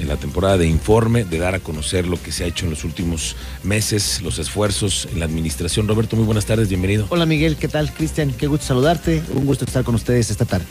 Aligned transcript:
en 0.00 0.08
la 0.08 0.16
temporada 0.16 0.56
de 0.58 0.66
informe, 0.66 1.24
de 1.24 1.38
dar 1.38 1.54
a 1.54 1.60
conocer 1.60 2.06
lo 2.06 2.20
que 2.20 2.32
se 2.32 2.44
ha 2.44 2.46
hecho 2.46 2.64
en 2.64 2.70
los 2.70 2.84
últimos 2.84 3.36
meses, 3.62 4.20
los 4.22 4.38
esfuerzos 4.38 5.08
en 5.12 5.20
la 5.20 5.26
administración. 5.26 5.86
Roberto, 5.86 6.16
muy 6.16 6.24
buenas 6.24 6.46
tardes, 6.46 6.68
bienvenido. 6.68 7.06
Hola 7.10 7.26
Miguel, 7.26 7.56
¿qué 7.56 7.68
tal? 7.68 7.92
Cristian, 7.92 8.32
qué 8.32 8.46
gusto 8.46 8.66
saludarte, 8.66 9.22
un 9.34 9.46
gusto 9.46 9.64
estar 9.64 9.84
con 9.84 9.94
ustedes 9.94 10.30
esta 10.30 10.44
tarde. 10.44 10.64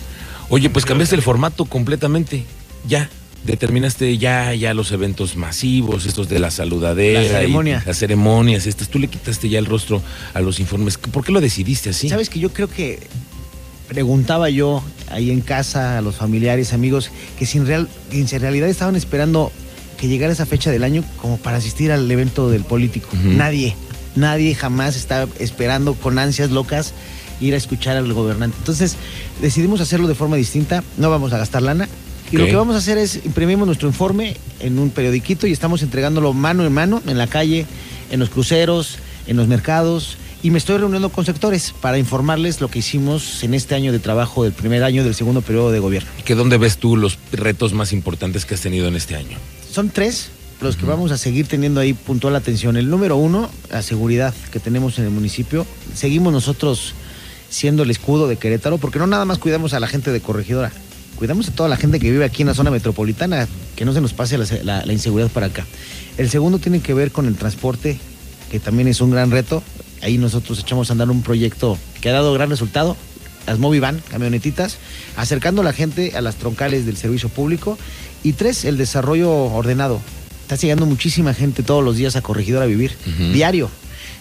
Oye, 0.49 0.69
pues 0.69 0.85
cambiaste 0.85 1.15
el 1.15 1.21
formato 1.21 1.65
completamente, 1.65 2.43
ya. 2.87 3.09
Determinaste 3.45 4.17
ya, 4.17 4.53
ya 4.53 4.73
los 4.73 4.91
eventos 4.91 5.37
masivos, 5.37 6.05
estos 6.05 6.27
de 6.27 6.39
la 6.39 6.51
saludadera, 6.51 7.21
La 7.21 7.27
ceremonia. 7.29 7.83
las 7.85 7.97
ceremonias, 7.97 8.67
estas. 8.67 8.89
Tú 8.89 8.99
le 8.99 9.07
quitaste 9.07 9.47
ya 9.47 9.59
el 9.59 9.65
rostro 9.65 10.01
a 10.33 10.41
los 10.41 10.59
informes. 10.59 10.97
¿Por 10.97 11.23
qué 11.23 11.31
lo 11.31 11.39
decidiste 11.39 11.91
así? 11.91 12.09
Sabes 12.09 12.29
que 12.29 12.39
yo 12.39 12.51
creo 12.51 12.69
que 12.69 12.99
preguntaba 13.89 14.49
yo 14.49 14.81
ahí 15.11 15.31
en 15.31 15.41
casa 15.41 15.97
a 15.97 16.01
los 16.01 16.15
familiares, 16.15 16.71
amigos, 16.71 17.11
que 17.37 17.45
si 17.45 17.57
en, 17.57 17.67
real, 17.67 17.89
que 18.09 18.39
realidad 18.39 18.69
estaban 18.69 18.95
esperando 18.95 19.51
que 19.97 20.07
llegara 20.07 20.31
esa 20.31 20.45
fecha 20.45 20.71
del 20.71 20.83
año 20.83 21.03
como 21.21 21.37
para 21.37 21.57
asistir 21.57 21.91
al 21.91 22.09
evento 22.09 22.49
del 22.49 22.63
político. 22.63 23.09
Nadie, 23.21 23.75
nadie 24.15 24.55
jamás 24.55 24.95
está 24.95 25.27
esperando 25.39 25.95
con 25.95 26.17
ansias 26.19 26.51
locas 26.51 26.93
ir 27.41 27.53
a 27.53 27.57
escuchar 27.57 27.97
al 27.97 28.13
gobernante. 28.13 28.55
Entonces 28.59 28.95
decidimos 29.41 29.81
hacerlo 29.81 30.07
de 30.07 30.15
forma 30.15 30.37
distinta, 30.37 30.83
no 30.97 31.09
vamos 31.09 31.33
a 31.33 31.37
gastar 31.37 31.63
lana. 31.63 31.89
Y 32.31 32.37
lo 32.37 32.45
que 32.45 32.55
vamos 32.55 32.75
a 32.75 32.77
hacer 32.77 32.99
es 32.99 33.25
imprimimos 33.25 33.65
nuestro 33.65 33.87
informe 33.87 34.37
en 34.59 34.77
un 34.77 34.91
periodiquito 34.91 35.47
y 35.47 35.51
estamos 35.51 35.81
entregándolo 35.81 36.31
mano 36.31 36.63
en 36.63 36.71
mano 36.71 37.01
en 37.07 37.17
la 37.17 37.25
calle, 37.25 37.65
en 38.11 38.19
los 38.19 38.29
cruceros, 38.29 38.99
en 39.25 39.35
los 39.35 39.47
mercados. 39.47 40.17
Y 40.41 40.51
me 40.51 40.57
estoy 40.57 40.77
reuniendo 40.77 41.09
con 41.09 41.25
sectores 41.25 41.73
para 41.81 41.97
informarles 41.97 42.61
lo 42.61 42.69
que 42.69 42.79
hicimos 42.79 43.43
en 43.43 43.53
este 43.53 43.75
año 43.75 43.91
de 43.91 43.99
trabajo 43.99 44.43
del 44.45 44.53
primer 44.53 44.83
año 44.83 45.03
del 45.03 45.13
segundo 45.13 45.41
periodo 45.41 45.71
de 45.71 45.79
gobierno. 45.79 46.09
¿Que 46.23 46.33
¿Dónde 46.35 46.57
ves 46.57 46.77
tú 46.77 46.95
los 46.95 47.17
retos 47.33 47.73
más 47.73 47.91
importantes 47.91 48.45
que 48.45 48.55
has 48.55 48.61
tenido 48.61 48.87
en 48.87 48.95
este 48.95 49.15
año? 49.17 49.37
Son 49.69 49.89
tres 49.89 50.29
los 50.61 50.77
que 50.77 50.85
vamos 50.85 51.11
a 51.11 51.17
seguir 51.17 51.47
teniendo 51.47 51.79
ahí 51.81 51.93
puntual 51.93 52.35
atención. 52.37 52.77
El 52.77 52.89
número 52.89 53.17
uno, 53.17 53.49
la 53.69 53.81
seguridad 53.81 54.33
que 54.51 54.59
tenemos 54.59 54.97
en 54.97 55.05
el 55.05 55.09
municipio. 55.11 55.65
Seguimos 55.93 56.31
nosotros 56.31 56.93
siendo 57.49 57.83
el 57.83 57.91
escudo 57.91 58.27
de 58.29 58.37
Querétaro, 58.37 58.77
porque 58.77 58.99
no 58.99 59.07
nada 59.07 59.25
más 59.25 59.39
cuidamos 59.39 59.73
a 59.73 59.79
la 59.81 59.87
gente 59.87 60.11
de 60.11 60.21
Corregidora, 60.21 60.71
cuidamos 61.15 61.49
a 61.49 61.51
toda 61.51 61.67
la 61.67 61.77
gente 61.77 61.99
que 61.99 62.11
vive 62.11 62.23
aquí 62.23 62.43
en 62.43 62.47
la 62.49 62.53
zona 62.53 62.71
metropolitana, 62.71 63.47
que 63.75 63.83
no 63.85 63.93
se 63.93 63.99
nos 64.01 64.13
pase 64.13 64.37
la, 64.37 64.45
la- 64.63 64.85
la 64.85 64.93
inseguridad 64.93 65.29
para 65.31 65.47
acá. 65.47 65.65
El 66.17 66.29
segundo 66.29 66.59
tiene 66.59 66.79
que 66.81 66.93
ver 66.93 67.11
con 67.11 67.25
el 67.25 67.35
transporte, 67.35 67.97
que 68.49 68.59
también 68.59 68.87
es 68.87 69.01
un 69.01 69.11
gran 69.11 69.31
reto. 69.31 69.63
Ahí 70.01 70.17
nosotros 70.17 70.59
echamos 70.59 70.89
a 70.89 70.93
andar 70.93 71.09
un 71.09 71.21
proyecto 71.21 71.77
que 72.01 72.09
ha 72.09 72.13
dado 72.13 72.33
gran 72.33 72.49
resultado, 72.49 72.95
las 73.45 73.59
Movivan, 73.59 74.01
camionetitas, 74.09 74.77
acercando 75.15 75.61
a 75.61 75.65
la 75.65 75.73
gente 75.73 76.13
a 76.15 76.21
las 76.21 76.35
troncales 76.35 76.85
del 76.85 76.97
servicio 76.97 77.29
público. 77.29 77.77
Y 78.23 78.33
tres, 78.33 78.65
el 78.65 78.77
desarrollo 78.77 79.31
ordenado. 79.31 80.01
Está 80.43 80.55
llegando 80.55 80.85
muchísima 80.85 81.33
gente 81.33 81.63
todos 81.63 81.83
los 81.83 81.95
días 81.95 82.15
a 82.15 82.21
Corregidora 82.21 82.65
a 82.65 82.67
vivir, 82.67 82.91
diario. 83.33 83.69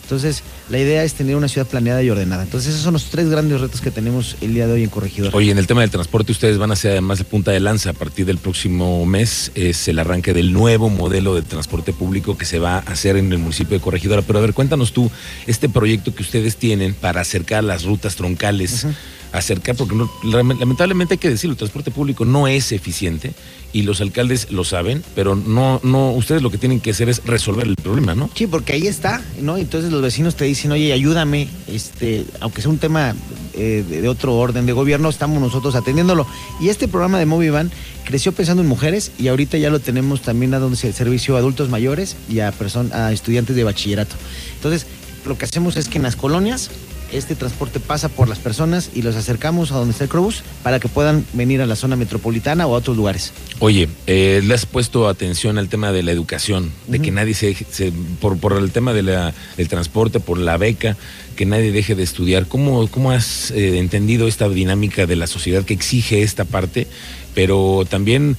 Entonces, 0.08 0.42
la 0.70 0.78
idea 0.78 1.04
es 1.04 1.12
tener 1.12 1.36
una 1.36 1.48
ciudad 1.48 1.66
planeada 1.66 2.02
y 2.02 2.08
ordenada. 2.08 2.42
Entonces, 2.42 2.70
esos 2.70 2.82
son 2.82 2.94
los 2.94 3.10
tres 3.10 3.28
grandes 3.28 3.60
retos 3.60 3.82
que 3.82 3.90
tenemos 3.90 4.36
el 4.40 4.54
día 4.54 4.66
de 4.66 4.72
hoy 4.72 4.82
en 4.82 4.88
Corregidora. 4.88 5.36
Oye, 5.36 5.50
en 5.50 5.58
el 5.58 5.66
tema 5.66 5.82
del 5.82 5.90
transporte, 5.90 6.32
ustedes 6.32 6.56
van 6.56 6.72
a 6.72 6.76
ser 6.76 6.92
además 6.92 7.18
de 7.18 7.24
punta 7.24 7.50
de 7.50 7.60
lanza 7.60 7.90
a 7.90 7.92
partir 7.92 8.24
del 8.24 8.38
próximo 8.38 9.04
mes. 9.04 9.52
Es 9.54 9.86
el 9.86 9.98
arranque 9.98 10.32
del 10.32 10.54
nuevo 10.54 10.88
modelo 10.88 11.34
de 11.34 11.42
transporte 11.42 11.92
público 11.92 12.38
que 12.38 12.46
se 12.46 12.58
va 12.58 12.76
a 12.76 12.78
hacer 12.78 13.18
en 13.18 13.30
el 13.30 13.38
municipio 13.38 13.76
de 13.76 13.82
Corregidora. 13.84 14.22
Pero 14.22 14.38
a 14.38 14.42
ver, 14.42 14.54
cuéntanos 14.54 14.94
tú 14.94 15.10
este 15.46 15.68
proyecto 15.68 16.14
que 16.14 16.22
ustedes 16.22 16.56
tienen 16.56 16.94
para 16.94 17.20
acercar 17.20 17.62
las 17.62 17.84
rutas 17.84 18.16
troncales, 18.16 18.86
acercar, 19.30 19.76
porque 19.76 19.94
no- 19.94 20.10
lame- 20.24 20.58
lamentablemente 20.58 21.14
hay 21.14 21.18
que 21.18 21.28
decirlo, 21.28 21.52
el 21.52 21.58
transporte 21.58 21.90
público 21.90 22.24
no 22.24 22.48
es 22.48 22.72
eficiente 22.72 23.34
y 23.74 23.82
los 23.82 24.00
alcaldes 24.00 24.50
lo 24.50 24.64
saben, 24.64 25.02
pero 25.14 25.36
no, 25.36 25.80
no, 25.84 26.12
ustedes 26.12 26.40
lo 26.40 26.50
que 26.50 26.56
tienen 26.56 26.80
que 26.80 26.92
hacer 26.92 27.10
es 27.10 27.20
resolver 27.26 27.66
el 27.66 27.74
problema, 27.76 28.14
¿no? 28.14 28.30
Sí, 28.34 28.46
porque 28.46 28.72
ahí 28.72 28.86
está, 28.86 29.20
¿no? 29.42 29.58
Entonces 29.58 29.92
los 29.98 30.04
vecinos 30.04 30.34
te 30.36 30.44
dicen, 30.44 30.72
oye, 30.72 30.92
ayúdame, 30.92 31.48
este, 31.66 32.24
aunque 32.40 32.62
sea 32.62 32.70
un 32.70 32.78
tema 32.78 33.14
eh, 33.54 33.84
de, 33.88 34.08
otro 34.08 34.34
orden 34.36 34.66
de 34.66 34.72
gobierno, 34.72 35.08
estamos 35.08 35.40
nosotros 35.40 35.74
atendiéndolo. 35.74 36.26
Y 36.60 36.68
este 36.68 36.88
programa 36.88 37.18
de 37.18 37.26
Movivan 37.26 37.70
creció 38.04 38.32
pensando 38.32 38.62
en 38.62 38.68
mujeres 38.68 39.10
y 39.18 39.28
ahorita 39.28 39.58
ya 39.58 39.70
lo 39.70 39.80
tenemos 39.80 40.22
también 40.22 40.50
dando 40.52 40.74
se- 40.76 40.92
servicio 40.92 41.36
a 41.36 41.40
adultos 41.40 41.68
mayores 41.68 42.16
y 42.28 42.40
a, 42.40 42.52
a 42.92 43.12
estudiantes 43.12 43.54
de 43.56 43.64
bachillerato. 43.64 44.14
Entonces, 44.56 44.86
lo 45.26 45.36
que 45.36 45.44
hacemos 45.44 45.76
es 45.76 45.88
que 45.88 45.98
en 45.98 46.04
las 46.04 46.16
colonias 46.16 46.70
este 47.12 47.34
transporte 47.34 47.80
pasa 47.80 48.08
por 48.08 48.28
las 48.28 48.38
personas 48.38 48.90
y 48.94 49.02
los 49.02 49.16
acercamos 49.16 49.72
a 49.72 49.76
donde 49.76 49.92
está 49.92 50.04
el 50.04 50.10
Crobús 50.10 50.42
para 50.62 50.78
que 50.80 50.88
puedan 50.88 51.24
venir 51.32 51.60
a 51.62 51.66
la 51.66 51.76
zona 51.76 51.96
metropolitana 51.96 52.66
o 52.66 52.74
a 52.74 52.78
otros 52.78 52.96
lugares. 52.96 53.32
Oye, 53.60 53.88
eh, 54.06 54.40
le 54.44 54.54
has 54.54 54.66
puesto 54.66 55.08
atención 55.08 55.58
al 55.58 55.68
tema 55.68 55.92
de 55.92 56.02
la 56.02 56.12
educación, 56.12 56.70
de 56.86 57.00
que 57.00 57.10
nadie 57.10 57.34
se, 57.34 57.54
se- 57.70 57.92
por, 58.20 58.38
por 58.38 58.52
el 58.54 58.70
tema 58.70 58.92
de 58.92 59.02
la- 59.02 59.34
del 59.56 59.68
transporte, 59.68 60.20
por 60.20 60.38
la 60.38 60.56
beca, 60.56 60.96
que 61.36 61.46
nadie 61.46 61.70
deje 61.72 61.94
de 61.94 62.02
estudiar. 62.02 62.46
¿Cómo, 62.46 62.88
cómo 62.88 63.10
has 63.12 63.50
eh, 63.52 63.78
entendido 63.78 64.26
esta 64.28 64.48
dinámica 64.48 65.06
de 65.06 65.16
la 65.16 65.26
sociedad 65.26 65.64
que 65.64 65.74
exige 65.74 66.22
esta 66.22 66.44
parte, 66.44 66.88
pero 67.34 67.84
también 67.88 68.36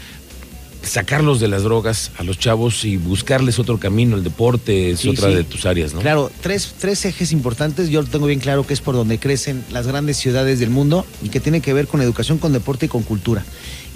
sacarlos 0.82 1.40
de 1.40 1.48
las 1.48 1.64
drogas 1.64 2.12
a 2.18 2.24
los 2.24 2.40
chavos 2.40 2.86
y 2.86 2.98
buscarles 2.98 3.60
otro 3.60 3.80
camino? 3.80 4.16
El 4.16 4.24
deporte 4.24 4.92
es 4.92 5.00
Sí, 5.02 5.10
otra 5.10 5.30
sí. 5.30 5.36
de 5.36 5.44
tus 5.44 5.66
áreas, 5.66 5.94
¿no? 5.94 6.02
Claro, 6.02 6.32
tres, 6.42 6.74
tres 6.80 7.04
ejes 7.06 7.32
importantes. 7.32 7.90
Yo 7.90 8.02
lo 8.02 8.08
tengo 8.08 8.26
bien 8.28 8.40
claro 8.40 8.66
que 8.66 8.74
es 8.74 8.82
por 8.82 8.96
donde 8.96 9.20
crecen 9.20 9.64
las 9.72 9.88
grandes 9.88 10.18
ciudades 10.18 10.60
del 10.60 10.70
mundo 10.70 11.06
y 11.22 11.30
que 11.30 11.40
tiene 11.40 11.62
que 11.62 11.74
ver 11.74 11.88
con 11.88 12.02
educación, 12.02 12.38
con 12.38 12.54
deporte 12.54 12.86
y 12.88 12.90
con 12.90 13.04
cultura. 13.04 13.44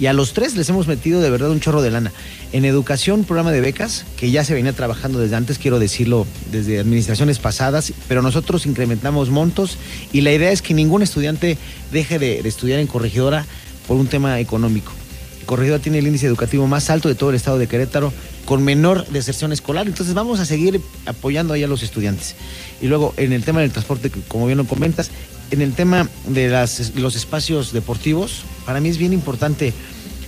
Y 0.00 0.06
a 0.06 0.12
los 0.12 0.32
tres 0.32 0.56
les 0.56 0.68
hemos 0.68 0.88
metido 0.88 1.20
de 1.20 1.30
verdad 1.30 1.50
un 1.50 1.60
chorro 1.60 1.80
de 1.80 1.90
lana. 1.90 2.12
En 2.52 2.64
educación, 2.64 3.24
programa 3.24 3.52
de 3.52 3.60
becas 3.60 4.04
que 4.16 4.30
ya 4.30 4.44
se 4.44 4.52
venía 4.54 4.72
trabajando 4.72 5.20
desde 5.20 5.36
antes, 5.36 5.58
quiero 5.58 5.78
decirlo, 5.78 6.26
desde 6.50 6.80
administraciones 6.80 7.38
pasadas, 7.38 7.92
pero 8.08 8.20
nosotros 8.20 8.66
incrementamos 8.66 9.30
montos 9.30 9.78
y 10.12 10.22
la 10.22 10.32
idea 10.32 10.50
es 10.50 10.62
que 10.62 10.74
ningún 10.74 11.02
estudiante 11.02 11.58
deje 11.92 12.18
de, 12.18 12.42
de 12.42 12.48
estudiar 12.48 12.80
en 12.80 12.88
corregidora 12.88 13.46
por 13.86 13.96
un 13.96 14.08
tema 14.08 14.40
económico. 14.40 14.92
Corregidora 15.44 15.82
tiene 15.82 15.98
el 15.98 16.06
índice 16.06 16.26
educativo 16.26 16.66
más 16.66 16.90
alto 16.90 17.08
de 17.08 17.14
todo 17.14 17.30
el 17.30 17.36
estado 17.36 17.58
de 17.58 17.66
Querétaro, 17.66 18.12
con 18.44 18.62
menor 18.62 19.06
deserción 19.08 19.52
escolar. 19.52 19.86
Entonces 19.86 20.14
vamos 20.14 20.40
a 20.40 20.44
seguir 20.44 20.80
apoyando 21.06 21.54
ahí 21.54 21.62
a 21.62 21.66
los 21.68 21.82
estudiantes. 21.82 22.34
Y 22.80 22.88
luego 22.88 23.14
en 23.16 23.32
el 23.32 23.44
tema 23.44 23.60
del 23.60 23.70
transporte, 23.70 24.10
como 24.28 24.46
bien 24.46 24.58
lo 24.58 24.64
comentas, 24.64 25.10
en 25.50 25.62
el 25.62 25.72
tema 25.72 26.08
de 26.28 26.48
las- 26.48 26.94
los 26.96 27.16
espacios 27.16 27.72
deportivos, 27.72 28.42
para 28.66 28.80
mí 28.80 28.88
es 28.88 28.98
bien 28.98 29.12
importante, 29.12 29.72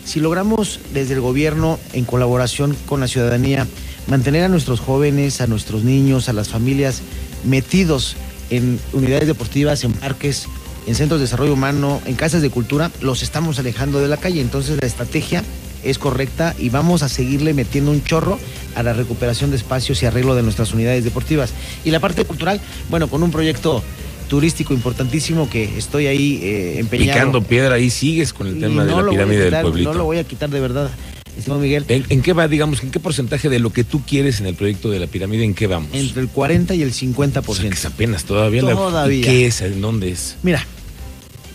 si 0.04 0.20
logramos 0.20 0.78
desde 0.94 1.14
el 1.14 1.20
gobierno, 1.20 1.78
en 1.92 2.04
colaboración 2.04 2.76
con 2.86 3.00
la 3.00 3.08
ciudadanía, 3.08 3.66
mantener 4.06 4.44
a 4.44 4.48
nuestros 4.48 4.78
jóvenes, 4.78 5.40
a 5.40 5.46
nuestros 5.48 5.82
niños, 5.82 6.28
a 6.28 6.32
las 6.32 6.48
familias 6.48 7.02
metidos 7.44 8.16
en 8.50 8.78
unidades 8.92 9.26
deportivas, 9.26 9.82
en 9.82 9.92
parques, 9.92 10.46
en 10.86 10.94
centros 10.94 11.20
de 11.20 11.24
desarrollo 11.24 11.52
humano, 11.52 12.00
en 12.06 12.14
casas 12.14 12.42
de 12.42 12.50
cultura, 12.50 12.90
los 13.00 13.22
estamos 13.22 13.58
alejando 13.58 14.00
de 14.00 14.08
la 14.08 14.16
calle. 14.16 14.40
Entonces 14.40 14.78
la 14.80 14.86
estrategia 14.86 15.42
es 15.84 15.98
correcta 15.98 16.54
y 16.58 16.68
vamos 16.68 17.02
a 17.02 17.08
seguirle 17.08 17.54
metiendo 17.54 17.90
un 17.90 18.02
chorro 18.02 18.38
a 18.74 18.82
la 18.82 18.92
recuperación 18.92 19.50
de 19.50 19.56
espacios 19.56 20.02
y 20.02 20.06
arreglo 20.06 20.34
de 20.34 20.42
nuestras 20.42 20.72
unidades 20.72 21.04
deportivas. 21.04 21.52
Y 21.84 21.90
la 21.90 22.00
parte 22.00 22.24
cultural, 22.24 22.60
bueno, 22.90 23.08
con 23.08 23.22
un 23.22 23.30
proyecto 23.30 23.82
turístico 24.28 24.74
importantísimo 24.74 25.48
que 25.48 25.78
estoy 25.78 26.06
ahí 26.08 26.40
eh, 26.42 26.78
empeñado. 26.80 27.12
Picando 27.18 27.42
piedra, 27.42 27.76
ahí 27.76 27.90
sigues 27.90 28.32
con 28.32 28.48
el 28.48 28.58
tema 28.58 28.84
de 28.84 28.90
no 28.90 29.02
la 29.02 29.10
pirámide 29.10 29.44
quitar, 29.44 29.52
del 29.62 29.70
pueblito. 29.70 29.92
No 29.92 29.98
lo 29.98 30.04
voy 30.04 30.18
a 30.18 30.24
quitar 30.24 30.50
de 30.50 30.58
verdad, 30.60 30.90
estimado 31.38 31.60
Miguel. 31.62 31.84
¿En, 31.88 32.04
en 32.08 32.22
qué 32.22 32.32
va, 32.32 32.48
digamos, 32.48 32.82
en 32.82 32.90
qué 32.90 32.98
porcentaje 32.98 33.48
de 33.48 33.60
lo 33.60 33.70
que 33.72 33.84
tú 33.84 34.02
quieres 34.04 34.40
en 34.40 34.46
el 34.46 34.56
proyecto 34.56 34.90
de 34.90 34.98
la 34.98 35.06
pirámide, 35.06 35.44
en 35.44 35.54
qué 35.54 35.68
vamos? 35.68 35.90
Entre 35.92 36.20
el 36.22 36.28
40 36.28 36.74
y 36.74 36.82
el 36.82 36.92
50%. 36.92 37.44
O 37.46 37.54
sea, 37.54 37.68
que 37.68 37.74
es 37.76 37.84
apenas 37.84 38.24
todavía. 38.24 38.62
la- 38.62 38.72
Todavía. 38.72 39.18
¿Y 39.18 39.22
qué 39.22 39.46
es? 39.46 39.60
¿En 39.60 39.80
dónde 39.80 40.10
es? 40.10 40.34
Mira, 40.42 40.66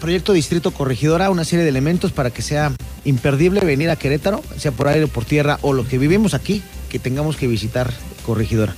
proyecto 0.02 0.34
Distrito 0.34 0.72
Corregidora, 0.72 1.30
una 1.30 1.46
serie 1.46 1.64
de 1.64 1.70
elementos 1.70 2.12
para 2.12 2.32
que 2.32 2.42
sea 2.42 2.74
imperdible 3.06 3.62
venir 3.62 3.90
a 3.90 3.96
Querétaro, 3.96 4.42
sea 4.58 4.72
por 4.72 4.88
aire 4.90 5.06
o 5.06 5.08
por 5.08 5.24
tierra, 5.24 5.60
o 5.62 5.72
lo 5.72 5.88
que 5.88 5.98
vivimos 5.98 6.34
aquí, 6.34 6.62
que 6.90 7.00
tengamos 7.00 7.38
que 7.38 7.48
visitar 7.48 7.94
Corregidora. 8.26 8.76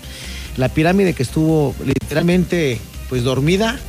La 0.58 0.70
pirámide 0.70 1.14
que 1.14 1.24
estuvo 1.24 1.74
literalmente 1.84 2.80
pues 3.10 3.24
dormida 3.24 3.80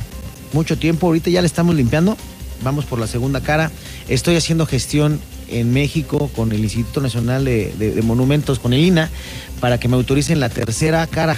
mucho 0.53 0.77
tiempo, 0.77 1.07
ahorita 1.07 1.29
ya 1.29 1.41
la 1.41 1.47
estamos 1.47 1.75
limpiando, 1.75 2.17
vamos 2.63 2.85
por 2.85 2.99
la 2.99 3.07
segunda 3.07 3.41
cara. 3.41 3.69
Estoy 4.07 4.37
haciendo 4.37 4.65
gestión 4.65 5.19
en 5.49 5.73
México 5.73 6.31
con 6.35 6.53
el 6.53 6.63
Instituto 6.63 7.01
Nacional 7.01 7.45
de, 7.45 8.01
Monumentos, 8.03 8.59
con 8.59 8.73
el 8.73 8.79
INA, 8.79 9.09
para 9.59 9.77
que 9.79 9.87
me 9.89 9.95
autoricen 9.95 10.39
la 10.39 10.49
tercera 10.49 11.05
cara 11.07 11.37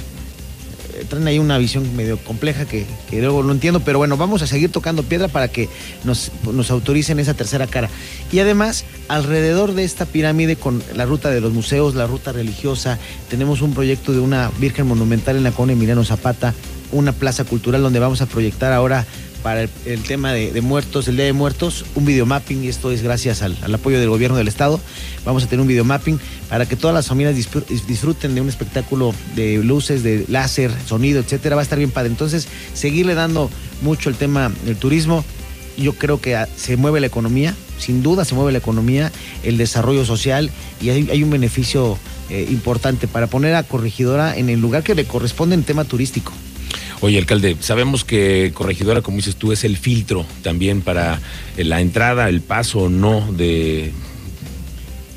traen 1.05 1.27
ahí 1.27 1.39
una 1.39 1.57
visión 1.57 1.95
medio 1.95 2.17
compleja 2.17 2.65
que, 2.65 2.85
que 3.09 3.21
luego 3.21 3.43
no 3.43 3.51
entiendo, 3.51 3.79
pero 3.81 3.97
bueno, 3.97 4.17
vamos 4.17 4.41
a 4.41 4.47
seguir 4.47 4.71
tocando 4.71 5.03
piedra 5.03 5.27
para 5.27 5.47
que 5.47 5.69
nos, 6.03 6.31
nos 6.51 6.71
autoricen 6.71 7.19
esa 7.19 7.33
tercera 7.33 7.67
cara. 7.67 7.89
Y 8.31 8.39
además, 8.39 8.85
alrededor 9.07 9.73
de 9.73 9.83
esta 9.83 10.05
pirámide, 10.05 10.55
con 10.55 10.83
la 10.95 11.05
ruta 11.05 11.29
de 11.29 11.41
los 11.41 11.53
museos, 11.53 11.95
la 11.95 12.07
ruta 12.07 12.31
religiosa, 12.31 12.97
tenemos 13.29 13.61
un 13.61 13.73
proyecto 13.73 14.11
de 14.11 14.19
una 14.19 14.51
Virgen 14.59 14.87
Monumental 14.87 15.37
en 15.37 15.43
la 15.43 15.51
colonia 15.51 15.73
Emiliano 15.73 16.03
Zapata, 16.03 16.53
una 16.91 17.11
plaza 17.11 17.43
cultural 17.43 17.81
donde 17.81 17.99
vamos 17.99 18.21
a 18.21 18.25
proyectar 18.25 18.71
ahora 18.73 19.05
para 19.43 19.63
el, 19.63 20.03
tema 20.03 20.33
de, 20.33 20.61
muertos, 20.61 21.07
el 21.07 21.15
Día 21.15 21.25
de 21.25 21.33
Muertos, 21.33 21.85
un 21.95 22.05
videomapping, 22.05 22.63
y 22.63 22.67
esto 22.67 22.91
es 22.91 23.01
gracias 23.01 23.41
al, 23.41 23.55
apoyo 23.73 23.99
del 23.99 24.09
gobierno 24.09 24.37
del 24.37 24.47
Estado. 24.47 24.79
Vamos 25.25 25.43
a 25.43 25.47
tener 25.47 25.61
un 25.61 25.67
videomapping 25.67 26.19
para 26.49 26.65
que 26.65 26.75
todas 26.75 26.93
las 26.93 27.07
familias 27.07 27.35
disfruten 27.35 28.35
de 28.35 28.41
un 28.41 28.49
espectáculo 28.49 29.13
de 29.35 29.57
luces, 29.63 30.03
de 30.03 30.25
láser, 30.27 30.71
sonido, 30.85 31.19
etcétera. 31.19 31.55
Va 31.55 31.61
a 31.61 31.63
estar 31.63 31.77
bien 31.77 31.91
padre. 31.91 32.09
Entonces, 32.09 32.47
seguirle 32.73 33.13
dando 33.15 33.49
mucho 33.81 34.09
el 34.09 34.15
tema 34.15 34.51
del 34.65 34.77
turismo. 34.77 35.23
Yo 35.77 35.93
creo 35.93 36.19
que 36.19 36.37
se 36.55 36.75
mueve 36.75 36.99
la 36.99 37.07
economía, 37.07 37.53
sin 37.77 38.01
duda 38.01 38.25
se 38.25 38.33
mueve 38.33 38.51
la 38.51 38.57
economía, 38.57 39.11
el 39.43 39.57
desarrollo 39.57 40.05
social 40.05 40.49
y 40.81 40.89
hay, 40.89 41.23
un 41.23 41.29
beneficio 41.29 41.97
eh, 42.29 42.47
importante 42.49 43.07
para 43.07 43.27
poner 43.27 43.53
a 43.53 43.63
Corregidora 43.63 44.35
en 44.35 44.49
el 44.49 44.59
lugar 44.59 44.83
que 44.83 44.95
le 44.95 45.05
corresponde 45.05 45.55
en 45.55 45.63
tema 45.63 45.85
turístico. 45.85 46.33
Oye, 47.01 47.19
alcalde, 47.19 47.55
sabemos 47.59 48.03
que 48.03 48.51
Corregidora, 48.53 49.01
como 49.01 49.17
dices 49.17 49.35
tú, 49.35 49.51
es 49.51 49.63
el 49.63 49.77
filtro 49.77 50.25
también 50.41 50.81
para 50.81 51.21
la 51.57 51.79
entrada, 51.79 52.27
el 52.27 52.41
paso 52.41 52.79
o 52.79 52.89
no 52.89 53.31
de 53.33 53.91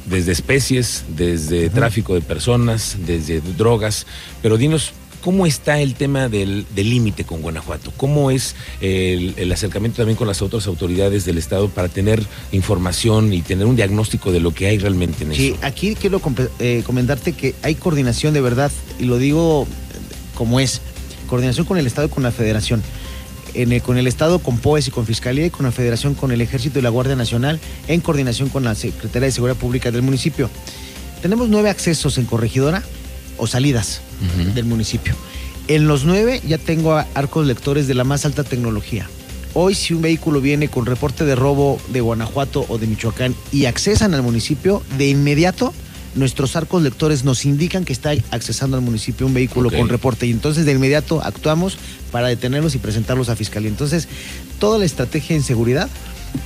desde 0.07 0.33
especies, 0.33 1.05
desde 1.17 1.71
tráfico 1.71 2.15
de 2.15 2.21
personas, 2.21 2.97
desde 3.07 3.41
drogas, 3.41 4.07
pero 4.43 4.57
dinos, 4.57 4.93
¿Cómo 5.21 5.45
está 5.45 5.81
el 5.81 5.95
tema 5.95 6.31
del 6.31 6.65
límite 6.75 7.25
con 7.25 7.43
Guanajuato? 7.43 7.93
¿Cómo 7.97 8.31
es 8.31 8.57
el, 8.81 9.53
acercamiento 9.53 9.99
también 9.99 10.17
con 10.17 10.27
las 10.27 10.41
otras 10.41 10.67
autoridades 10.67 11.27
del 11.27 11.37
Estado 11.37 11.69
para 11.69 11.89
tener 11.89 12.23
información 12.53 13.33
y 13.33 13.43
tener 13.43 13.67
un 13.67 13.77
diagnóstico 13.77 14.33
de 14.33 14.41
lo 14.41 14.55
que 14.55 14.67
hay 14.67 14.79
realmente 14.79 15.25
en 15.25 15.33
eso? 15.33 15.41
Sí, 15.41 15.57
aquí 15.61 15.95
quiero 15.95 16.23
eh, 16.59 16.83
comentarte 16.87 17.35
que 17.35 17.55
hay 17.63 17.75
coordinación 17.75 18.33
de 18.33 18.41
verdad, 18.41 18.73
y 18.99 19.05
lo 19.05 19.19
digo 19.19 19.67
como 20.35 20.59
es 20.59 20.81
coordinación 21.31 21.65
con 21.65 21.79
el 21.79 21.87
Estado 21.87 22.09
y 22.09 22.11
con 22.11 22.25
la 22.25 22.33
Federación. 22.33 22.83
con 23.85 23.97
el 23.97 24.07
Estado, 24.07 24.41
con 24.41 24.59
POES 24.59 24.89
y 24.89 24.91
con 24.91 25.07
Fiscalía, 25.07 25.47
y 25.47 25.51
con 25.51 25.65
la 25.65 25.73
Federación, 25.73 26.15
con 26.15 26.33
el 26.33 26.41
Ejército 26.41 26.79
y 26.79 26.83
la 26.83 26.91
Guardia 26.91 27.17
Nacional, 27.17 27.59
en 27.89 28.01
coordinación 28.01 28.49
con 28.49 28.65
la 28.65 28.75
Secretaría 28.75 29.27
de 29.27 29.33
Seguridad 29.33 29.57
Pública 29.57 29.91
del 29.91 30.03
municipio. 30.03 30.51
Tenemos 31.23 31.49
nueve 31.49 31.71
accesos 31.71 32.19
en 32.19 32.27
corregidora 32.27 32.83
o 33.39 33.47
salidas 33.47 34.03
del 34.55 34.65
municipio. 34.65 35.15
En 35.69 35.87
los 35.87 36.05
nueve 36.05 36.43
ya 36.47 36.59
tengo 36.59 36.97
arcos 37.15 37.47
lectores 37.47 37.87
de 37.87 37.95
la 37.95 38.05
más 38.05 38.25
alta 38.25 38.45
tecnología. 38.45 39.09
Hoy 39.55 39.75
si 39.75 39.95
un 39.95 40.03
vehículo 40.03 40.41
viene 40.41 40.69
con 40.69 40.87
reporte 40.87 41.25
de 41.25 41.35
robo 41.35 41.81
de 41.89 42.01
Guanajuato 42.01 42.67
o 42.69 42.79
de 42.79 42.87
Michoacán 42.87 43.35
y 43.53 43.67
accesan 43.67 44.15
al 44.15 44.23
municipio, 44.23 44.83
de 44.99 45.09
inmediato 45.09 45.73
nuestros 46.15 46.57
arcos 46.57 46.83
lectores 46.83 47.25
nos 47.25 47.45
indican 47.45 47.85
que 47.85 47.93
está 47.93 48.13
accesando 48.31 48.77
al 48.77 48.83
municipio 48.83 49.27
un 49.27 49.35
vehículo 49.35 49.71
con 49.71 49.89
reporte 49.89 50.27
y 50.27 50.31
entonces 50.31 50.65
de 50.65 50.73
inmediato 50.73 51.23
actuamos 51.23 51.79
para 52.11 52.29
detenerlos 52.29 52.75
y 52.75 52.79
presentarlos 52.79 53.29
a 53.29 53.37
fiscalía. 53.37 53.69
Entonces, 53.69 54.09
toda 54.59 54.79
la 54.79 54.85
estrategia 54.85 55.37
en 55.37 55.43
seguridad 55.43 55.89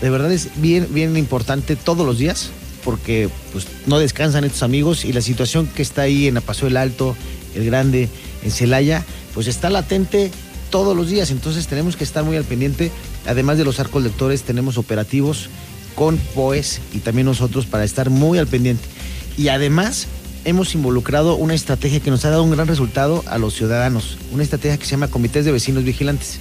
de 0.00 0.10
verdad 0.10 0.32
es 0.32 0.48
bien, 0.56 0.88
bien 0.90 1.16
importante 1.16 1.76
todos 1.76 2.06
los 2.06 2.18
días 2.18 2.50
porque 2.84 3.28
pues, 3.52 3.66
no 3.86 3.98
descansan 3.98 4.44
estos 4.44 4.62
amigos 4.62 5.04
y 5.04 5.12
la 5.12 5.22
situación 5.22 5.66
que 5.66 5.82
está 5.82 6.02
ahí 6.02 6.26
en 6.26 6.36
Apaso 6.36 6.66
el 6.66 6.76
Alto, 6.76 7.16
el 7.54 7.64
Grande, 7.64 8.08
en 8.42 8.50
Celaya, 8.50 9.04
pues 9.32 9.46
está 9.46 9.70
latente 9.70 10.30
todos 10.70 10.96
los 10.96 11.08
días. 11.08 11.30
Entonces 11.30 11.66
tenemos 11.66 11.96
que 11.96 12.04
estar 12.04 12.24
muy 12.24 12.36
al 12.36 12.44
pendiente. 12.44 12.90
Además 13.26 13.56
de 13.56 13.64
los 13.64 13.80
arcos 13.80 14.02
lectores, 14.02 14.42
tenemos 14.42 14.76
operativos 14.76 15.48
con 15.94 16.18
POES 16.34 16.80
y 16.92 16.98
también 16.98 17.26
nosotros 17.26 17.64
para 17.66 17.84
estar 17.84 18.10
muy 18.10 18.38
al 18.38 18.46
pendiente 18.46 18.93
y 19.36 19.48
además 19.48 20.06
hemos 20.44 20.74
involucrado 20.74 21.36
una 21.36 21.54
estrategia 21.54 22.00
que 22.00 22.10
nos 22.10 22.24
ha 22.24 22.30
dado 22.30 22.42
un 22.42 22.50
gran 22.50 22.68
resultado 22.68 23.24
a 23.26 23.38
los 23.38 23.54
ciudadanos, 23.54 24.18
una 24.32 24.42
estrategia 24.42 24.76
que 24.76 24.84
se 24.84 24.92
llama 24.92 25.08
Comités 25.08 25.44
de 25.44 25.52
Vecinos 25.52 25.84
Vigilantes. 25.84 26.38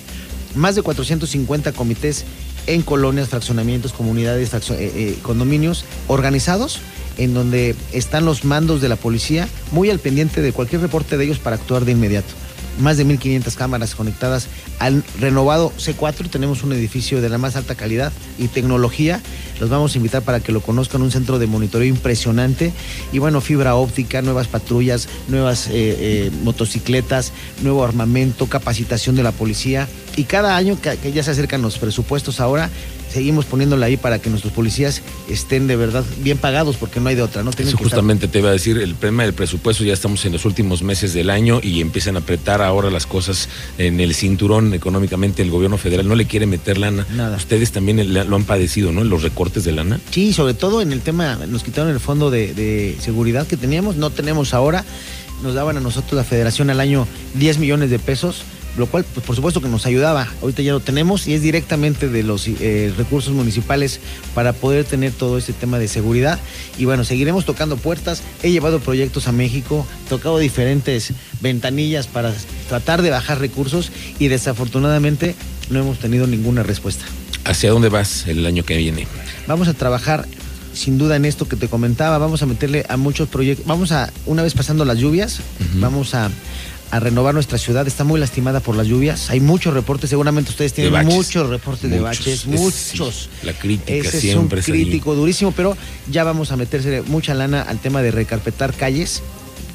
Más 0.55 0.75
de 0.75 0.81
450 0.81 1.71
comités 1.71 2.25
en 2.67 2.81
colonias, 2.83 3.29
fraccionamientos, 3.29 3.93
comunidades, 3.93 4.53
eh, 4.53 4.59
eh, 4.71 5.17
condominios 5.21 5.85
organizados 6.07 6.79
en 7.17 7.33
donde 7.33 7.75
están 7.91 8.25
los 8.25 8.43
mandos 8.43 8.81
de 8.81 8.89
la 8.89 8.95
policía 8.95 9.47
muy 9.71 9.89
al 9.89 9.99
pendiente 9.99 10.41
de 10.41 10.51
cualquier 10.51 10.81
reporte 10.81 11.17
de 11.17 11.25
ellos 11.25 11.39
para 11.39 11.55
actuar 11.55 11.85
de 11.85 11.91
inmediato 11.91 12.33
más 12.79 12.97
de 12.97 13.05
1.500 13.05 13.53
cámaras 13.55 13.95
conectadas 13.95 14.47
al 14.79 15.03
renovado 15.19 15.71
C4. 15.77 16.29
Tenemos 16.29 16.63
un 16.63 16.73
edificio 16.73 17.21
de 17.21 17.29
la 17.29 17.37
más 17.37 17.55
alta 17.55 17.75
calidad 17.75 18.11
y 18.37 18.47
tecnología. 18.47 19.21
Los 19.59 19.69
vamos 19.69 19.93
a 19.93 19.97
invitar 19.97 20.23
para 20.23 20.39
que 20.39 20.51
lo 20.51 20.61
conozcan, 20.61 21.01
un 21.01 21.11
centro 21.11 21.39
de 21.39 21.47
monitoreo 21.47 21.87
impresionante. 21.87 22.73
Y 23.11 23.19
bueno, 23.19 23.41
fibra 23.41 23.75
óptica, 23.75 24.21
nuevas 24.21 24.47
patrullas, 24.47 25.07
nuevas 25.27 25.67
eh, 25.67 25.71
eh, 25.73 26.31
motocicletas, 26.43 27.31
nuevo 27.61 27.83
armamento, 27.83 28.47
capacitación 28.47 29.15
de 29.15 29.23
la 29.23 29.31
policía. 29.31 29.87
Y 30.15 30.25
cada 30.25 30.55
año 30.55 30.77
que 30.81 31.11
ya 31.11 31.23
se 31.23 31.31
acercan 31.31 31.61
los 31.61 31.79
presupuestos 31.79 32.39
ahora, 32.39 32.69
seguimos 33.13 33.45
poniéndola 33.45 33.86
ahí 33.86 33.95
para 33.95 34.19
que 34.19 34.30
nuestros 34.30 34.51
policías 34.54 35.01
estén 35.30 35.68
de 35.68 35.75
verdad 35.75 36.04
bien 36.19 36.38
pagados, 36.38 36.77
porque 36.77 37.00
no 37.00 37.10
hay 37.10 37.15
de 37.15 37.21
otra, 37.21 37.44
¿no? 37.44 37.51
Eso 37.51 37.77
justamente 37.77 38.27
te 38.27 38.39
iba 38.39 38.50
a 38.50 38.54
decir, 38.54 38.77
el 38.77 38.95
problema 38.95 39.24
del 39.24 39.33
presupuesto, 39.33 39.83
ya 39.83 39.94
estamos 39.94 40.25
en 40.25 40.33
los 40.33 40.45
últimos 40.45 40.81
meses 40.81 41.13
del 41.13 41.30
año 41.30 41.60
y 41.62 41.81
empiezan 41.81 42.15
a 42.15 42.19
apretar 42.19 42.62
ahora 42.62 42.89
las 42.89 43.06
cosas 43.06 43.50
en 43.77 44.00
el 44.00 44.15
cinturón 44.15 44.74
económicamente, 44.74 45.44
el 45.44 45.51
gobierno 45.51 45.77
federal 45.77 46.07
no 46.07 46.15
le 46.15 46.25
quiere 46.25 46.48
meter 46.48 46.77
lana. 46.77 47.06
Nada. 47.15 47.38
Ustedes 47.38 47.71
también 47.71 48.13
lo 48.13 48.36
han 48.36 48.44
padecido, 48.45 48.92
¿no? 48.92 49.04
Los 49.04 49.21
recortes 49.21 49.63
de 49.63 49.74
lana. 49.74 50.00
Sí, 50.10 50.33
sobre 50.33 50.56
todo 50.56 50.81
en 50.81 50.92
el 50.92 51.01
tema, 51.01 51.36
nos 51.48 51.63
quitaron 51.63 51.92
el 51.92 52.00
fondo 52.00 52.31
de, 52.31 52.54
de 52.54 52.98
seguridad 53.00 53.45
que 53.45 53.57
teníamos, 53.57 53.95
no 53.95 54.10
tenemos 54.10 54.54
ahora, 54.54 54.83
nos 55.44 55.54
daban 55.54 55.77
a 55.77 55.81
nosotros 55.81 56.13
la 56.13 56.24
federación 56.24 56.69
al 56.71 56.80
año 56.80 57.07
10 57.36 57.60
millones 57.60 57.89
de 57.89 58.00
pesos 58.00 58.44
lo 58.77 58.87
cual 58.87 59.05
pues, 59.13 59.25
por 59.25 59.35
supuesto 59.35 59.61
que 59.61 59.67
nos 59.67 59.85
ayudaba. 59.85 60.27
Ahorita 60.41 60.61
ya 60.61 60.71
lo 60.71 60.79
tenemos 60.79 61.27
y 61.27 61.33
es 61.33 61.41
directamente 61.41 62.09
de 62.09 62.23
los 62.23 62.47
eh, 62.47 62.93
recursos 62.97 63.33
municipales 63.33 63.99
para 64.33 64.53
poder 64.53 64.85
tener 64.85 65.11
todo 65.11 65.37
este 65.37 65.53
tema 65.53 65.79
de 65.79 65.87
seguridad. 65.87 66.39
Y 66.77 66.85
bueno, 66.85 67.03
seguiremos 67.03 67.45
tocando 67.45 67.77
puertas. 67.77 68.23
He 68.41 68.51
llevado 68.51 68.79
proyectos 68.79 69.27
a 69.27 69.31
México, 69.31 69.85
tocado 70.09 70.37
diferentes 70.39 71.13
ventanillas 71.41 72.07
para 72.07 72.33
tratar 72.69 73.01
de 73.01 73.09
bajar 73.09 73.39
recursos 73.39 73.91
y 74.19 74.27
desafortunadamente 74.27 75.35
no 75.69 75.79
hemos 75.79 75.99
tenido 75.99 76.27
ninguna 76.27 76.63
respuesta. 76.63 77.05
¿Hacia 77.45 77.71
dónde 77.71 77.89
vas 77.89 78.27
el 78.27 78.45
año 78.45 78.63
que 78.63 78.77
viene? 78.77 79.07
Vamos 79.47 79.67
a 79.67 79.73
trabajar 79.73 80.25
sin 80.73 80.97
duda 80.97 81.15
en 81.15 81.25
esto 81.25 81.47
que 81.47 81.55
te 81.55 81.67
comentaba, 81.67 82.17
vamos 82.17 82.41
a 82.41 82.45
meterle 82.45 82.85
a 82.89 82.97
muchos 82.97 83.29
proyectos, 83.29 83.65
vamos 83.67 83.91
a, 83.91 84.11
una 84.25 84.41
vez 84.41 84.53
pasando 84.53 84.85
las 84.85 84.97
lluvias, 84.97 85.39
vamos 85.75 86.15
a, 86.15 86.31
a 86.93 86.99
renovar 86.99 87.33
nuestra 87.33 87.57
ciudad. 87.57 87.87
Está 87.87 88.03
muy 88.03 88.19
lastimada 88.19 88.59
por 88.59 88.75
las 88.75 88.85
lluvias. 88.85 89.31
Hay 89.31 89.39
muchos 89.39 89.73
reportes, 89.73 90.11
seguramente 90.11 90.51
ustedes 90.51 90.73
tienen 90.73 91.07
muchos 91.07 91.49
reportes 91.49 91.89
de 91.89 91.99
baches, 91.99 92.45
muchos. 92.45 93.29
la 93.41 93.53
crítica 93.53 94.11
siempre 94.11 94.59
es 94.59 94.67
un 94.67 94.75
crítico 94.75 95.15
durísimo, 95.15 95.51
pero 95.53 95.75
ya 96.11 96.23
vamos 96.23 96.51
a 96.51 96.55
meterse 96.55 97.01
mucha 97.01 97.33
lana 97.33 97.63
al 97.63 97.79
tema 97.79 98.03
de 98.03 98.11
recarpetar 98.11 98.75
calles 98.75 99.23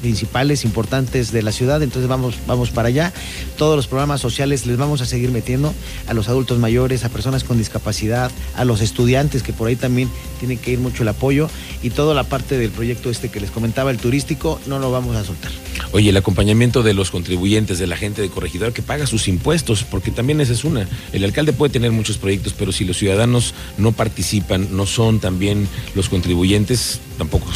principales 0.01 0.63
importantes 0.63 1.33
de 1.33 1.41
la 1.41 1.51
ciudad, 1.51 1.83
entonces 1.83 2.07
vamos, 2.07 2.35
vamos 2.47 2.69
para 2.71 2.87
allá. 2.87 3.11
Todos 3.57 3.75
los 3.75 3.87
programas 3.87 4.21
sociales 4.21 4.65
les 4.65 4.77
vamos 4.77 5.01
a 5.01 5.05
seguir 5.05 5.29
metiendo 5.29 5.73
a 6.07 6.13
los 6.13 6.29
adultos 6.29 6.57
mayores, 6.57 7.03
a 7.03 7.09
personas 7.09 7.43
con 7.43 7.57
discapacidad, 7.57 8.31
a 8.55 8.63
los 8.63 8.79
estudiantes, 8.79 9.43
que 9.43 9.51
por 9.51 9.67
ahí 9.67 9.75
también 9.75 10.09
tiene 10.39 10.55
que 10.55 10.71
ir 10.71 10.79
mucho 10.79 11.03
el 11.03 11.09
apoyo, 11.09 11.49
y 11.83 11.89
toda 11.89 12.15
la 12.15 12.23
parte 12.23 12.57
del 12.57 12.71
proyecto 12.71 13.09
este 13.09 13.27
que 13.27 13.41
les 13.41 13.51
comentaba, 13.51 13.91
el 13.91 13.97
turístico, 13.97 14.61
no 14.67 14.79
lo 14.79 14.89
vamos 14.89 15.17
a 15.17 15.25
soltar. 15.25 15.51
Oye, 15.91 16.11
el 16.11 16.17
acompañamiento 16.17 16.83
de 16.83 16.93
los 16.93 17.09
contribuyentes, 17.09 17.79
de 17.79 17.87
la 17.87 17.97
gente 17.97 18.21
de 18.21 18.29
corregidor 18.29 18.73
que 18.73 18.83
paga 18.83 19.07
sus 19.07 19.27
impuestos, 19.27 19.83
porque 19.83 20.11
también 20.11 20.39
esa 20.39 20.53
es 20.53 20.63
una. 20.63 20.87
El 21.13 21.23
alcalde 21.23 21.51
puede 21.51 21.73
tener 21.73 21.91
muchos 21.91 22.17
proyectos, 22.19 22.53
pero 22.53 22.71
si 22.71 22.85
los 22.85 22.97
ciudadanos 22.97 23.55
no 23.79 23.91
participan, 23.91 24.75
no 24.77 24.85
son 24.85 25.19
también 25.19 25.67
los 25.95 26.07
contribuyentes, 26.07 26.99
tampoco. 27.17 27.47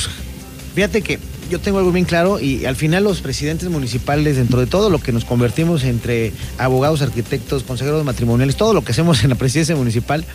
Fíjate 0.73 1.03
que 1.03 1.19
yo 1.51 1.59
tengo 1.59 1.77
algo 1.77 1.91
bien 1.91 2.05
claro 2.05 2.39
y 2.39 2.65
al 2.65 2.75
final 2.75 3.03
los 3.03 3.21
presidentes 3.21 3.69
municipales, 3.69 4.37
dentro 4.37 4.59
de 4.59 4.65
todo 4.65 4.89
lo 4.89 4.97
que 4.99 5.11
nos 5.11 5.25
convertimos 5.25 5.83
entre 5.83 6.33
abogados, 6.57 7.03
arquitectos, 7.03 7.61
consejeros 7.61 8.03
matrimoniales, 8.03 8.55
todo 8.55 8.73
lo 8.73 8.83
que 8.83 8.93
hacemos 8.93 9.23
en 9.23 9.29
la 9.29 9.35
presidencia 9.35 9.75
municipal, 9.75 10.25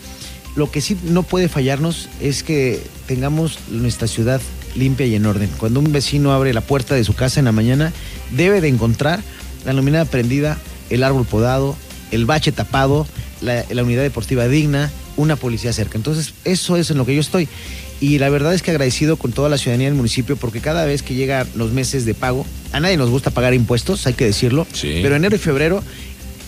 lo 0.55 0.71
que 0.71 0.81
sí 0.81 0.97
no 1.03 1.25
puede 1.25 1.49
fallarnos 1.49 2.09
es 2.21 2.45
que 2.45 2.81
tengamos 3.07 3.59
nuestra 3.71 4.07
ciudad 4.07 4.41
limpia 4.79 5.07
y 5.07 5.15
en 5.15 5.27
orden. 5.27 5.51
Cuando 5.59 5.81
un 5.81 5.93
vecino 5.93 6.33
abre 6.33 6.53
la 6.55 6.61
puerta 6.61 6.95
de 6.95 7.05
su 7.05 7.15
casa 7.15 7.41
en 7.41 7.47
la 7.47 7.53
mañana, 7.53 7.93
debe 8.31 8.61
de 8.61 8.69
encontrar 8.69 9.21
la 9.65 9.73
luminaria 9.73 10.11
prendida, 10.11 10.59
el 10.91 11.05
árbol 11.05 11.27
podado, 11.27 11.77
el 12.11 12.27
bache 12.27 12.53
tapado, 12.53 13.07
la, 13.41 13.65
la 13.71 13.83
unidad 13.83 14.03
deportiva 14.03 14.49
digna, 14.49 14.91
una 15.17 15.37
policía 15.37 15.73
cerca. 15.73 15.99
Entonces, 15.99 16.35
eso 16.45 16.77
es 16.77 16.91
en 16.91 16.97
lo 16.97 17.05
que 17.05 17.15
yo 17.15 17.21
estoy. 17.21 17.49
Y 18.01 18.19
la 18.19 18.31
verdad 18.31 18.55
es 18.55 18.63
que 18.63 18.71
agradecido 18.71 19.17
con 19.17 19.33
toda 19.33 19.49
la 19.49 19.59
ciudadanía 19.59 19.89
del 19.89 19.97
municipio 19.97 20.37
porque 20.37 20.61
cada 20.61 20.85
vez 20.85 21.03
que 21.03 21.15
llegan 21.15 21.49
los 21.57 21.73
meses 21.73 22.05
de 22.05 22.15
pago, 22.15 22.47
a 22.73 22.79
nadie 22.79 22.97
nos 22.97 23.11
gusta 23.11 23.31
pagar 23.31 23.55
impuestos, 23.55 24.07
hay 24.07 24.15
que 24.15 24.25
decirlo, 24.25 24.67
pero 24.81 25.17
enero 25.17 25.35
y 25.35 25.39
febrero, 25.39 25.83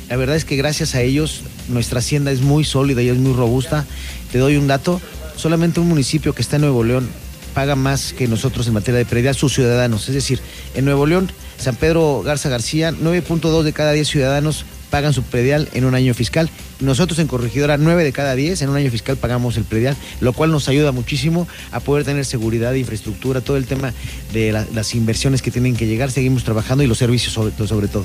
la 0.09 0.17
verdad 0.17 0.37
es 0.37 0.45
que 0.45 0.57
gracias 0.57 0.95
a 0.95 1.03
ellos 1.03 1.43
nuestra 1.69 1.99
hacienda 1.99 2.31
es 2.31 2.41
muy 2.41 2.65
sólida 2.65 3.03
y 3.03 3.09
es 3.09 3.19
muy 3.19 3.33
robusta. 3.33 3.85
Te 4.31 4.39
doy 4.39 4.57
un 4.57 4.69
dato, 4.69 5.01
solamente 5.37 5.81
un 5.81 5.89
municipio 5.89 6.35
que 6.35 6.43
está 6.43 6.57
en 6.57 6.63
Nuevo 6.63 6.85
León 6.85 7.09
paga 7.51 7.77
más 7.77 8.13
que 8.13 8.29
nosotros 8.29 8.67
en 8.67 8.75
materia 8.75 8.99
de 8.99 9.05
predial 9.05 9.35
sus 9.35 9.55
ciudadanos. 9.55 10.09
Es 10.09 10.15
decir, 10.15 10.41
en 10.75 10.85
Nuevo 10.85 11.07
León, 11.07 11.31
San 11.59 11.77
Pedro 11.77 12.23
Garza 12.23 12.49
García, 12.49 12.93
9.2 12.93 13.63
de 13.63 13.73
cada 13.73 13.93
10 13.93 14.09
ciudadanos 14.09 14.65
pagan 14.91 15.13
su 15.13 15.23
predial 15.23 15.69
en 15.73 15.85
un 15.85 15.95
año 15.95 16.13
fiscal. 16.15 16.51
Nosotros 16.81 17.19
en 17.19 17.27
Corregidora, 17.27 17.77
9 17.79 18.05
de 18.05 18.13
cada 18.13 18.35
10 18.35 18.63
en 18.63 18.71
un 18.71 18.77
año 18.77 18.91
fiscal 18.91 19.17
pagamos 19.17 19.57
el 19.57 19.65
predial, 19.65 19.97
lo 20.21 20.33
cual 20.33 20.51
nos 20.51 20.69
ayuda 20.69 20.93
muchísimo 20.93 21.47
a 21.71 21.81
poder 21.81 22.05
tener 22.05 22.25
seguridad, 22.25 22.75
infraestructura, 22.75 23.41
todo 23.41 23.57
el 23.57 23.67
tema 23.67 23.95
de 24.33 24.53
la, 24.53 24.67
las 24.75 24.95
inversiones 24.95 25.43
que 25.43 25.51
tienen 25.51 25.77
que 25.77 25.87
llegar. 25.87 26.11
Seguimos 26.11 26.45
trabajando 26.45 26.83
y 26.85 26.87
los 26.87 26.99
servicios 26.99 27.33
sobre, 27.33 27.55
sobre 27.67 27.89
todo. 27.89 28.05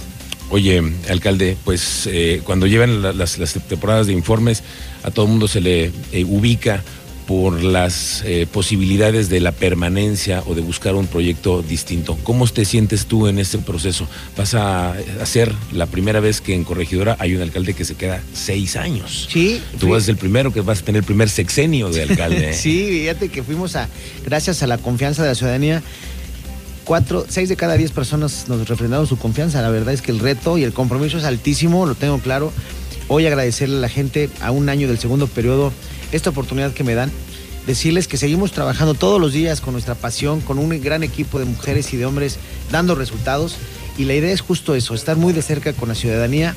Oye, 0.52 0.82
alcalde, 1.10 1.58
pues 1.64 2.08
eh, 2.12 2.42
cuando 2.44 2.68
llevan 2.68 3.02
la, 3.02 3.14
las, 3.14 3.40
las, 3.40 3.54
temporadas 3.54 4.06
de 4.06 4.14
informes, 4.14 4.64
a 5.04 5.10
todo 5.10 5.26
el 5.26 5.32
mundo 5.32 5.48
se 5.48 5.60
le 5.60 5.92
eh, 6.12 6.24
ubica 6.24 6.84
por 7.28 7.64
las 7.64 8.22
eh, 8.26 8.48
posibilidades 8.52 9.30
de 9.30 9.40
la 9.40 9.52
permanencia 9.52 10.44
o 10.46 10.54
de 10.54 10.62
buscar 10.62 10.96
un 10.96 11.08
proyecto 11.08 11.62
distinto. 11.62 12.18
¿Cómo 12.24 12.48
te 12.48 12.66
sientes 12.66 13.08
tú 13.08 13.28
en 13.28 13.40
este 13.40 13.58
proceso? 13.58 14.08
Vas 14.38 14.54
a 14.54 14.94
hacer 15.22 15.52
la 15.72 15.88
primera 15.88 16.20
vez 16.20 16.42
que 16.42 16.54
en 16.54 16.64
Corregidora 16.64 17.16
hay 17.20 17.36
un 17.36 17.42
alcalde 17.42 17.74
que 17.74 17.86
se 17.86 17.96
queda 17.96 18.22
seis 18.34 18.76
años. 18.76 19.28
Sí. 19.32 19.62
Tú 19.80 19.90
vas 19.90 20.08
el 20.08 20.18
primero 20.18 20.54
que 20.54 20.62
vas 20.62 20.82
a 20.82 20.86
tener 20.86 21.00
el 21.00 21.06
primer 21.06 21.30
sexenio 21.30 21.90
de 21.90 22.04
alcalde. 22.04 22.54
sí, 22.56 22.88
fíjate 22.90 23.30
que 23.30 23.44
fuimos 23.44 23.76
a, 23.76 23.90
gracias 24.24 24.62
a 24.62 24.68
la 24.68 24.78
confianza 24.78 25.24
de 25.24 25.30
la 25.30 25.36
ciudadanía, 25.36 25.82
cuatro, 26.84 27.26
seis 27.28 27.50
de 27.50 27.56
cada 27.56 27.76
diez 27.76 27.92
personas 27.92 28.46
nos 28.48 28.68
refrendaron 28.68 29.08
su 29.08 29.18
confianza. 29.18 29.62
La 29.62 29.70
verdad 29.70 29.94
es 29.94 30.02
que 30.02 30.12
el 30.12 30.20
reto 30.20 30.58
y 30.58 30.64
el 30.64 30.74
compromiso 30.74 31.18
es 31.18 31.24
altísimo, 31.24 31.86
lo 31.86 31.96
tengo 31.96 32.20
claro. 32.20 32.54
Hoy 33.08 33.26
agradecerle 33.28 33.78
a 33.78 33.82
la 33.82 33.90
gente 33.90 34.30
a 34.42 34.52
un 34.52 34.70
año 34.70 34.88
del 34.88 34.98
segundo 34.98 35.28
periodo 35.28 35.72
esta 36.12 36.30
oportunidad 36.30 36.74
que 36.74 36.84
me 36.84 36.96
dan. 36.96 37.12
Decirles 37.68 38.08
que 38.08 38.18
seguimos 38.18 38.52
trabajando 38.52 38.94
todos 38.94 39.20
los 39.20 39.34
días 39.34 39.60
con 39.60 39.74
nuestra 39.74 39.96
pasión, 39.96 40.40
con 40.42 40.60
un 40.60 40.80
gran 40.82 41.02
equipo 41.02 41.40
de 41.40 41.46
mujeres 41.46 41.92
y 41.94 41.98
de 41.98 42.06
hombres 42.06 42.38
dando 42.72 42.94
resultados. 42.94 43.56
Y 43.98 44.06
la 44.06 44.14
idea 44.14 44.32
es 44.32 44.42
justo 44.42 44.76
eso, 44.76 44.94
estar 44.94 45.16
muy 45.16 45.34
de 45.34 45.42
cerca 45.42 45.74
con 45.74 45.90
la 45.90 45.96
ciudadanía, 45.96 46.54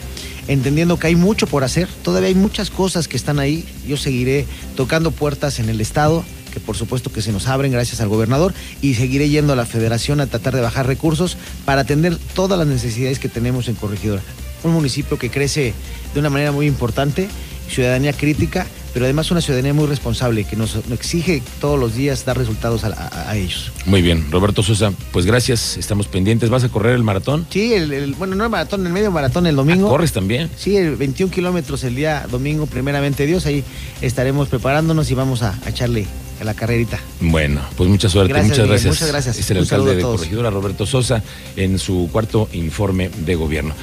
entendiendo 0.48 0.98
que 0.98 1.06
hay 1.06 1.14
mucho 1.14 1.46
por 1.46 1.64
hacer. 1.64 1.88
Todavía 2.02 2.28
hay 2.28 2.34
muchas 2.34 2.68
cosas 2.68 3.08
que 3.08 3.16
están 3.16 3.38
ahí. 3.38 3.64
Yo 3.86 3.96
seguiré 3.96 4.44
tocando 4.76 5.12
puertas 5.12 5.60
en 5.60 5.68
el 5.70 5.80
Estado, 5.80 6.24
que 6.52 6.60
por 6.60 6.76
supuesto 6.76 7.12
que 7.12 7.22
se 7.22 7.32
nos 7.32 7.46
abren 7.46 7.72
gracias 7.72 8.00
al 8.00 8.08
gobernador, 8.08 8.52
y 8.82 8.94
seguiré 8.94 9.28
yendo 9.28 9.52
a 9.52 9.56
la 9.56 9.66
federación 9.66 10.20
a 10.20 10.26
tratar 10.26 10.54
de 10.54 10.60
bajar 10.60 10.86
recursos 10.86 11.36
para 11.64 11.82
atender 11.82 12.18
todas 12.34 12.58
las 12.58 12.66
necesidades 12.66 13.18
que 13.18 13.28
tenemos 13.28 13.68
en 13.68 13.76
Corregidora. 13.76 14.22
Un 14.64 14.72
municipio 14.72 15.18
que 15.18 15.30
crece 15.30 15.72
de 16.12 16.20
una 16.20 16.30
manera 16.30 16.52
muy 16.52 16.66
importante, 16.66 17.28
ciudadanía 17.70 18.12
crítica, 18.12 18.66
pero 18.98 19.06
además 19.06 19.30
una 19.30 19.40
ciudadanía 19.40 19.72
muy 19.72 19.86
responsable 19.86 20.42
que 20.42 20.56
nos, 20.56 20.74
exige 20.90 21.40
todos 21.60 21.78
los 21.78 21.94
días 21.94 22.24
dar 22.24 22.36
resultados 22.36 22.82
a, 22.82 22.88
a, 22.88 23.30
a, 23.30 23.36
ellos. 23.36 23.70
Muy 23.86 24.02
bien, 24.02 24.26
Roberto 24.32 24.64
Sosa, 24.64 24.92
pues 25.12 25.24
gracias, 25.24 25.76
estamos 25.76 26.08
pendientes. 26.08 26.50
¿Vas 26.50 26.64
a 26.64 26.68
correr 26.68 26.96
el 26.96 27.04
maratón? 27.04 27.46
Sí, 27.48 27.74
el, 27.74 27.92
el, 27.92 28.14
bueno, 28.16 28.34
no 28.34 28.42
el 28.42 28.50
maratón, 28.50 28.84
el 28.84 28.92
medio 28.92 29.12
maratón 29.12 29.46
el 29.46 29.54
domingo. 29.54 29.86
¿Ah, 29.86 29.90
¿Corres 29.90 30.12
también? 30.12 30.50
Sí, 30.56 30.76
el 30.76 30.96
21 30.96 31.32
kilómetros 31.32 31.84
el 31.84 31.94
día 31.94 32.26
domingo, 32.28 32.66
primeramente 32.66 33.24
Dios, 33.24 33.46
ahí 33.46 33.62
estaremos 34.02 34.48
preparándonos 34.48 35.08
y 35.12 35.14
vamos 35.14 35.44
a, 35.44 35.56
a 35.64 35.68
echarle 35.68 36.08
a 36.40 36.44
la 36.44 36.54
carrerita. 36.54 36.98
Bueno, 37.20 37.60
pues 37.76 37.88
mucha 37.88 38.08
suerte, 38.08 38.32
gracias, 38.32 38.58
muchas 38.58 38.68
gracias. 38.68 38.94
Muchas 38.94 39.08
gracias. 39.08 39.38
Es 39.38 39.50
el 39.50 39.58
Un 39.58 39.62
alcalde 39.62 39.96
de. 39.96 40.02
Corregidora, 40.02 40.50
Roberto 40.50 40.86
Sosa, 40.86 41.22
en 41.56 41.78
su 41.78 42.08
cuarto 42.12 42.48
informe 42.52 43.10
de 43.24 43.34
gobierno. 43.34 43.74